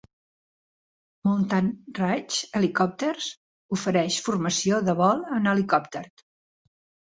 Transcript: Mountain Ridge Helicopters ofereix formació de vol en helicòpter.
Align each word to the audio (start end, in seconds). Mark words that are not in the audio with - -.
Mountain 1.27 1.67
Ridge 1.99 2.49
Helicopters 2.61 3.29
ofereix 3.79 4.19
formació 4.31 4.83
de 4.91 4.99
vol 5.05 5.25
en 5.39 5.55
helicòpter. 5.55 6.05